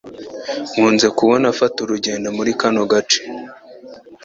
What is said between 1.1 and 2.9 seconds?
kumubona afata urugendo muri kano